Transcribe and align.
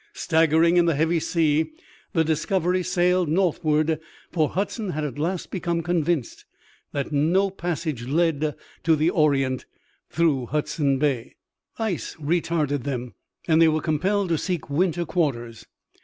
Staggering 0.13 0.77
in 0.77 0.85
the 0.85 0.95
heavy 0.95 1.19
sea 1.19 1.73
the 2.13 2.23
Discovery 2.23 2.81
sailed 2.81 3.29
northward, 3.29 3.99
for 4.31 4.49
Hudson 4.49 4.89
had 4.93 5.03
at 5.03 5.19
last 5.19 5.51
become 5.51 5.83
convinced 5.83 6.43
that 6.91 7.11
no 7.11 7.51
passage 7.51 8.07
led 8.07 8.55
to 8.83 8.95
the 8.95 9.11
orient 9.11 9.67
through 10.09 10.47
Hudson 10.47 10.97
Bay. 10.97 11.35
Ice 11.77 12.15
retarded 12.15 12.81
them 12.81 13.13
and 13.47 13.61
they 13.61 13.67
were 13.67 13.79
compelled 13.79 14.29
to 14.29 14.39
seek 14.39 14.71
winter 14.71 15.05
quarters. 15.05 15.67